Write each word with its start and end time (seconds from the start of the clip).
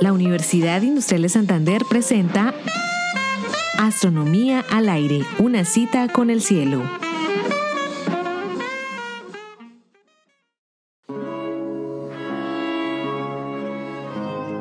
La 0.00 0.12
Universidad 0.12 0.82
Industrial 0.82 1.22
de 1.22 1.28
Santander 1.28 1.82
presenta 1.88 2.54
Astronomía 3.78 4.64
al 4.70 4.88
aire, 4.88 5.24
una 5.38 5.64
cita 5.64 6.08
con 6.08 6.30
el 6.30 6.40
cielo. 6.40 6.82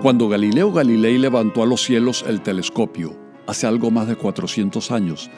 Cuando 0.01 0.29
Galileo 0.29 0.71
Galilei 0.71 1.17
levantó 1.17 1.63
a 1.63 1.65
los 1.65 1.83
cielos 1.83 2.23
el 2.27 2.41
telescopio, 2.41 3.17
hace 3.47 3.67
algo 3.67 3.91
más 3.91 4.07
de 4.07 4.15
400 4.15 4.91
años, 4.91 5.29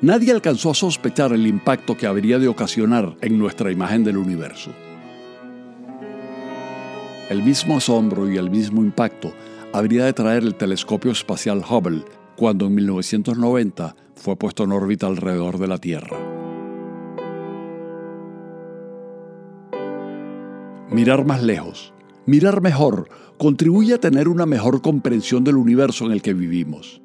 nadie 0.00 0.32
alcanzó 0.32 0.70
a 0.70 0.74
sospechar 0.74 1.32
el 1.32 1.46
impacto 1.46 1.96
que 1.96 2.06
habría 2.06 2.38
de 2.38 2.48
ocasionar 2.48 3.16
en 3.20 3.38
nuestra 3.38 3.70
imagen 3.70 4.04
del 4.04 4.16
universo. 4.16 4.72
El 7.28 7.42
mismo 7.42 7.78
asombro 7.78 8.30
y 8.30 8.36
el 8.36 8.50
mismo 8.50 8.82
impacto 8.82 9.32
habría 9.72 10.04
de 10.04 10.12
traer 10.12 10.44
el 10.44 10.54
telescopio 10.54 11.10
espacial 11.10 11.60
Hubble 11.68 12.04
cuando 12.36 12.66
en 12.66 12.76
1990 12.76 13.96
fue 14.14 14.36
puesto 14.36 14.62
en 14.62 14.70
órbita 14.70 15.08
alrededor 15.08 15.58
de 15.58 15.66
la 15.66 15.78
Tierra. 15.78 16.16
Mirar 20.88 21.26
más 21.26 21.42
lejos, 21.42 21.92
mirar 22.26 22.60
mejor, 22.60 23.08
contribuye 23.38 23.94
a 23.94 24.00
tener 24.00 24.28
una 24.28 24.46
mejor 24.46 24.80
comprensión 24.80 25.42
del 25.42 25.56
universo 25.56 26.06
en 26.06 26.12
el 26.12 26.22
que 26.22 26.32
vivimos. 26.32 27.02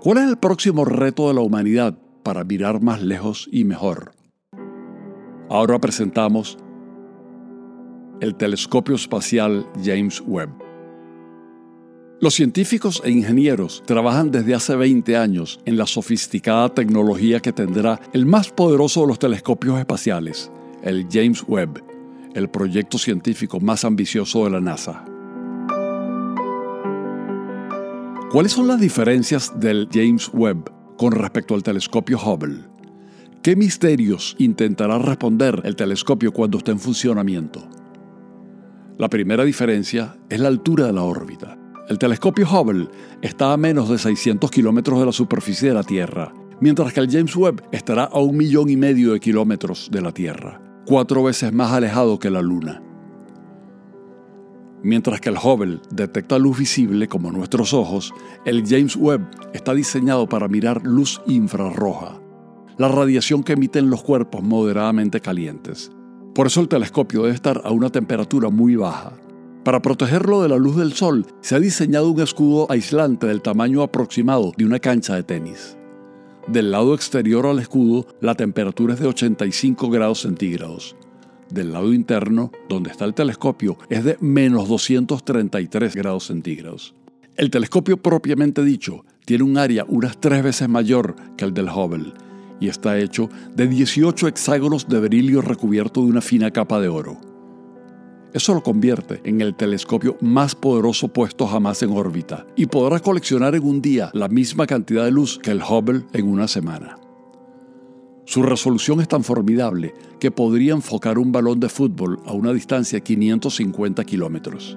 ¿Cuál 0.00 0.18
es 0.18 0.28
el 0.28 0.38
próximo 0.38 0.84
reto 0.84 1.28
de 1.28 1.34
la 1.34 1.40
humanidad 1.40 1.96
para 2.24 2.42
mirar 2.42 2.82
más 2.82 3.00
lejos 3.00 3.48
y 3.52 3.62
mejor? 3.62 4.10
Ahora 5.48 5.78
presentamos 5.78 6.58
el 8.20 8.34
telescopio 8.34 8.96
espacial 8.96 9.66
James 9.82 10.22
Webb. 10.26 10.50
Los 12.20 12.34
científicos 12.34 13.00
e 13.04 13.10
ingenieros 13.10 13.82
trabajan 13.86 14.32
desde 14.32 14.54
hace 14.54 14.74
20 14.74 15.16
años 15.16 15.60
en 15.66 15.76
la 15.76 15.86
sofisticada 15.86 16.74
tecnología 16.74 17.38
que 17.38 17.52
tendrá 17.52 18.00
el 18.12 18.26
más 18.26 18.50
poderoso 18.50 19.02
de 19.02 19.06
los 19.06 19.20
telescopios 19.20 19.78
espaciales, 19.78 20.50
el 20.82 21.06
James 21.10 21.44
Webb, 21.46 21.80
el 22.34 22.48
proyecto 22.50 22.98
científico 22.98 23.60
más 23.60 23.84
ambicioso 23.84 24.44
de 24.44 24.50
la 24.50 24.60
NASA. 24.60 25.04
¿Cuáles 28.32 28.52
son 28.52 28.66
las 28.66 28.80
diferencias 28.80 29.58
del 29.60 29.88
James 29.92 30.28
Webb 30.32 30.70
con 30.96 31.12
respecto 31.12 31.54
al 31.54 31.62
telescopio 31.62 32.18
Hubble? 32.18 32.64
¿Qué 33.42 33.54
misterios 33.54 34.34
intentará 34.38 34.98
responder 34.98 35.62
el 35.64 35.76
telescopio 35.76 36.32
cuando 36.32 36.58
esté 36.58 36.72
en 36.72 36.80
funcionamiento? 36.80 37.77
La 38.98 39.08
primera 39.08 39.44
diferencia 39.44 40.16
es 40.28 40.40
la 40.40 40.48
altura 40.48 40.86
de 40.86 40.92
la 40.92 41.04
órbita. 41.04 41.56
El 41.88 42.00
telescopio 42.00 42.48
Hubble 42.50 42.88
está 43.22 43.52
a 43.52 43.56
menos 43.56 43.88
de 43.88 43.96
600 43.96 44.50
kilómetros 44.50 44.98
de 44.98 45.06
la 45.06 45.12
superficie 45.12 45.68
de 45.68 45.74
la 45.76 45.84
Tierra, 45.84 46.34
mientras 46.60 46.92
que 46.92 46.98
el 46.98 47.08
James 47.08 47.36
Webb 47.36 47.62
estará 47.70 48.04
a 48.04 48.18
un 48.18 48.36
millón 48.36 48.68
y 48.68 48.76
medio 48.76 49.12
de 49.12 49.20
kilómetros 49.20 49.88
de 49.92 50.00
la 50.00 50.10
Tierra, 50.10 50.60
cuatro 50.84 51.22
veces 51.22 51.52
más 51.52 51.70
alejado 51.70 52.18
que 52.18 52.28
la 52.28 52.42
Luna. 52.42 52.82
Mientras 54.82 55.20
que 55.20 55.28
el 55.28 55.36
Hubble 55.36 55.78
detecta 55.92 56.36
luz 56.36 56.58
visible 56.58 57.06
como 57.06 57.30
nuestros 57.30 57.72
ojos, 57.74 58.12
el 58.44 58.66
James 58.66 58.96
Webb 58.96 59.30
está 59.52 59.74
diseñado 59.74 60.28
para 60.28 60.48
mirar 60.48 60.84
luz 60.84 61.22
infrarroja, 61.28 62.20
la 62.78 62.88
radiación 62.88 63.44
que 63.44 63.52
emiten 63.52 63.90
los 63.90 64.02
cuerpos 64.02 64.42
moderadamente 64.42 65.20
calientes. 65.20 65.92
Por 66.38 66.46
eso 66.46 66.60
el 66.60 66.68
telescopio 66.68 67.22
debe 67.22 67.34
estar 67.34 67.62
a 67.64 67.72
una 67.72 67.90
temperatura 67.90 68.48
muy 68.48 68.76
baja. 68.76 69.12
Para 69.64 69.82
protegerlo 69.82 70.40
de 70.40 70.48
la 70.48 70.56
luz 70.56 70.76
del 70.76 70.92
sol, 70.92 71.26
se 71.40 71.56
ha 71.56 71.58
diseñado 71.58 72.08
un 72.08 72.20
escudo 72.20 72.70
aislante 72.70 73.26
del 73.26 73.42
tamaño 73.42 73.82
aproximado 73.82 74.52
de 74.56 74.64
una 74.64 74.78
cancha 74.78 75.16
de 75.16 75.24
tenis. 75.24 75.76
Del 76.46 76.70
lado 76.70 76.94
exterior 76.94 77.44
al 77.44 77.58
escudo, 77.58 78.06
la 78.20 78.36
temperatura 78.36 78.94
es 78.94 79.00
de 79.00 79.08
85 79.08 79.90
grados 79.90 80.20
centígrados. 80.20 80.94
Del 81.50 81.72
lado 81.72 81.92
interno, 81.92 82.52
donde 82.68 82.90
está 82.90 83.04
el 83.04 83.14
telescopio, 83.14 83.76
es 83.88 84.04
de 84.04 84.16
menos 84.20 84.68
233 84.68 85.96
grados 85.96 86.28
centígrados. 86.28 86.94
El 87.34 87.50
telescopio 87.50 87.96
propiamente 87.96 88.62
dicho 88.62 89.04
tiene 89.24 89.42
un 89.42 89.58
área 89.58 89.84
unas 89.88 90.20
tres 90.20 90.44
veces 90.44 90.68
mayor 90.68 91.16
que 91.36 91.44
el 91.44 91.52
del 91.52 91.68
Hubble 91.68 92.12
y 92.60 92.68
está 92.68 92.98
hecho 92.98 93.28
de 93.54 93.66
18 93.66 94.28
hexágonos 94.28 94.88
de 94.88 95.00
berilio 95.00 95.42
recubierto 95.42 96.02
de 96.02 96.08
una 96.08 96.20
fina 96.20 96.50
capa 96.50 96.80
de 96.80 96.88
oro. 96.88 97.18
Eso 98.34 98.52
lo 98.52 98.62
convierte 98.62 99.20
en 99.24 99.40
el 99.40 99.54
telescopio 99.54 100.16
más 100.20 100.54
poderoso 100.54 101.08
puesto 101.08 101.46
jamás 101.46 101.82
en 101.82 101.90
órbita 101.90 102.46
y 102.56 102.66
podrá 102.66 103.00
coleccionar 103.00 103.54
en 103.54 103.64
un 103.64 103.80
día 103.80 104.10
la 104.12 104.28
misma 104.28 104.66
cantidad 104.66 105.04
de 105.04 105.10
luz 105.10 105.38
que 105.38 105.50
el 105.50 105.62
Hubble 105.62 106.04
en 106.12 106.28
una 106.28 106.46
semana. 106.46 106.98
Su 108.26 108.42
resolución 108.42 109.00
es 109.00 109.08
tan 109.08 109.24
formidable 109.24 109.94
que 110.20 110.30
podría 110.30 110.74
enfocar 110.74 111.18
un 111.18 111.32
balón 111.32 111.58
de 111.60 111.70
fútbol 111.70 112.20
a 112.26 112.32
una 112.32 112.52
distancia 112.52 112.98
de 112.98 113.02
550 113.02 114.04
kilómetros. 114.04 114.76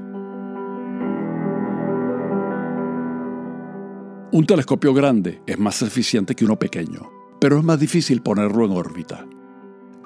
Un 4.32 4.46
telescopio 4.48 4.94
grande 4.94 5.42
es 5.46 5.60
más 5.60 5.82
eficiente 5.82 6.34
que 6.34 6.46
uno 6.46 6.58
pequeño 6.58 7.21
pero 7.42 7.58
es 7.58 7.64
más 7.64 7.80
difícil 7.80 8.22
ponerlo 8.22 8.66
en 8.66 8.72
órbita. 8.72 9.26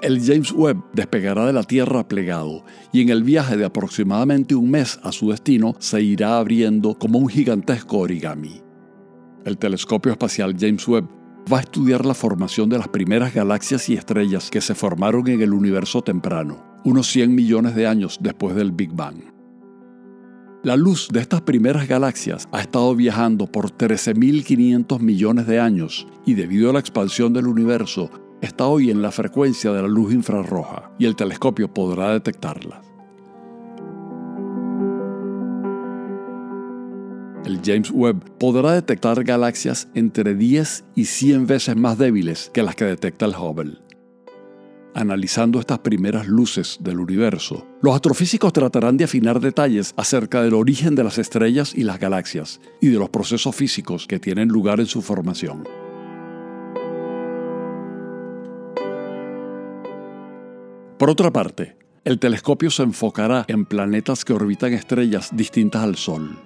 El 0.01 0.23
James 0.25 0.53
Webb 0.53 0.78
despegará 0.94 1.46
de 1.46 1.51
la 1.51 1.63
Tierra 1.63 2.07
plegado 2.07 2.63
y 2.94 3.01
en 3.01 3.09
el 3.09 3.23
viaje 3.23 3.57
de 3.57 3.66
aproximadamente 3.66 4.56
un 4.56 4.72
mes 4.72 5.00
a 5.03 5.12
su 5.12 5.31
destino 5.31 5.75
se 5.79 6.01
irá 6.01 6.38
abriendo 6.38 6.97
como 6.97 7.19
un 7.19 7.28
gigantesco 7.28 7.97
origami. 7.97 8.62
El 9.44 9.57
telescopio 9.57 10.13
espacial 10.13 10.56
James 10.57 10.88
Webb 10.88 11.09
va 11.51 11.57
a 11.57 11.62
estudiar 11.62 12.06
la 12.06 12.13
formación 12.13 12.69
de 12.69 12.78
las 12.78 12.88
primeras 12.88 13.34
galaxias 13.34 13.90
y 13.90 13.96
estrellas 13.96 14.50
que 14.50 14.62
se 14.62 14.73
formaron 14.73 15.28
en 15.28 15.41
el 15.41 15.53
universo 15.53 16.02
temprano, 16.02 16.63
unos 16.85 17.07
100 17.07 17.35
millones 17.35 17.75
de 17.75 17.85
años 17.85 18.17
después 18.22 18.56
del 18.56 18.72
Big 18.72 18.94
Bang. 18.94 19.34
La 20.66 20.76
luz 20.76 21.09
de 21.14 21.20
estas 21.20 21.42
primeras 21.42 21.88
galaxias 21.88 22.50
ha 22.52 22.59
estado 22.59 22.96
viajando 22.96 23.46
por 23.46 23.70
13.500 23.70 25.00
millones 25.00 25.46
de 25.46 25.59
años 25.59 26.08
y 26.26 26.34
debido 26.34 26.72
a 26.72 26.74
la 26.74 26.80
expansión 26.80 27.34
del 27.34 27.46
universo 27.46 28.09
está 28.42 28.66
hoy 28.66 28.90
en 28.90 29.03
la 29.03 29.12
frecuencia 29.12 29.72
de 29.72 29.84
la 29.84 29.88
luz 29.88 30.12
infrarroja 30.12 30.90
y 30.98 31.06
el 31.06 31.16
telescopio 31.16 31.72
podrá 31.72 32.14
detectarla. 32.14 32.81
El 37.46 37.62
James 37.64 37.92
Webb 37.92 38.24
podrá 38.40 38.72
detectar 38.72 39.24
galaxias 39.24 39.88
entre 39.94 40.34
10 40.34 40.86
y 40.96 41.06
100 41.06 41.46
veces 41.46 41.76
más 41.76 42.00
débiles 42.00 42.50
que 42.52 42.64
las 42.64 42.76
que 42.76 42.86
detecta 42.86 43.28
el 43.28 43.36
Hubble 43.36 43.84
analizando 44.96 45.60
estas 45.60 45.80
primeras 45.80 46.28
luces 46.28 46.78
del 46.80 47.00
universo, 47.00 47.68
los 47.82 47.94
astrofísicos 47.94 48.54
tratarán 48.54 48.98
de 48.98 49.04
afinar 49.04 49.40
detalles 49.40 49.94
acerca 49.98 50.42
del 50.42 50.54
origen 50.54 50.96
de 50.96 51.04
las 51.04 51.18
estrellas 51.18 51.74
y 51.76 51.84
las 51.84 52.00
galaxias 52.00 52.62
y 52.82 52.88
de 52.88 52.98
los 52.98 53.10
procesos 53.10 53.56
físicos 53.56 54.08
que 54.08 54.20
tienen 54.20 54.48
lugar 54.48 54.80
en 54.80 54.88
su 54.88 55.02
formación. 55.02 55.64
Por 60.98 61.10
otra 61.10 61.32
parte, 61.32 61.76
el 62.06 62.20
telescopio 62.20 62.72
se 62.72 62.84
enfocará 62.84 63.44
en 63.50 63.66
planetas 63.66 64.24
que 64.24 64.32
orbitan 64.32 64.74
estrellas 64.74 65.30
distintas 65.34 65.84
al 65.84 65.98
Sol. 65.98 66.45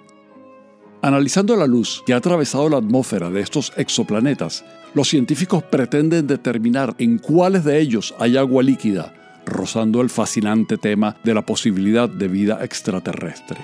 Analizando 1.01 1.55
la 1.55 1.65
luz 1.65 2.03
que 2.05 2.13
ha 2.13 2.17
atravesado 2.17 2.67
la 2.67 2.77
atmósfera 2.77 3.29
de 3.29 3.39
estos 3.39 3.71
exoplanetas, 3.77 4.65
los 4.93 5.07
científicos 5.07 5.63
pretenden 5.63 6.27
determinar 6.27 6.93
en 6.97 7.19
cuáles 7.19 7.63
de 7.63 7.79
ellos 7.79 8.13
hay 8.19 8.35
agua 8.35 8.63
líquida, 8.63 9.13
rozando 9.45 10.01
el 10.01 10.09
fascinante 10.09 10.77
tema 10.77 11.15
de 11.23 11.33
la 11.33 11.45
posibilidad 11.45 12.09
de 12.09 12.27
vida 12.27 12.65
extraterrestre. 12.65 13.59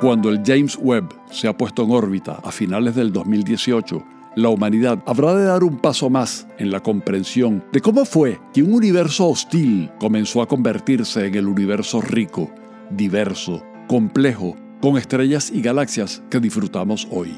Cuando 0.00 0.28
el 0.28 0.42
James 0.44 0.76
Webb 0.80 1.14
se 1.30 1.46
ha 1.46 1.56
puesto 1.56 1.84
en 1.84 1.92
órbita 1.92 2.40
a 2.42 2.50
finales 2.50 2.96
del 2.96 3.12
2018, 3.12 4.17
la 4.38 4.50
humanidad 4.50 5.02
habrá 5.04 5.34
de 5.34 5.44
dar 5.44 5.64
un 5.64 5.78
paso 5.78 6.10
más 6.10 6.46
en 6.58 6.70
la 6.70 6.80
comprensión 6.80 7.64
de 7.72 7.80
cómo 7.80 8.04
fue 8.04 8.40
que 8.54 8.62
un 8.62 8.72
universo 8.72 9.28
hostil 9.28 9.90
comenzó 9.98 10.42
a 10.42 10.46
convertirse 10.46 11.26
en 11.26 11.34
el 11.34 11.48
universo 11.48 12.00
rico, 12.00 12.48
diverso, 12.88 13.64
complejo, 13.88 14.54
con 14.80 14.96
estrellas 14.96 15.50
y 15.52 15.60
galaxias 15.60 16.22
que 16.30 16.38
disfrutamos 16.38 17.08
hoy. 17.10 17.36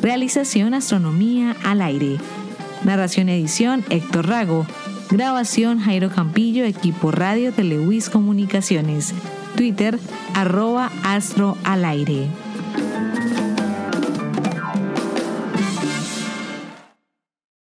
Realización 0.00 0.74
Astronomía 0.74 1.56
al 1.64 1.82
aire 1.82 2.18
Narración 2.86 3.28
y 3.28 3.32
edición 3.32 3.84
Héctor 3.90 4.28
Rago. 4.28 4.64
Grabación 5.10 5.80
Jairo 5.80 6.08
Campillo, 6.08 6.64
equipo 6.64 7.10
Radio 7.10 7.52
Televis 7.52 8.08
Comunicaciones. 8.08 9.12
Twitter 9.56 9.98
arroba 10.34 10.92
astro 11.02 11.58
al 11.64 11.84
aire. 11.84 12.28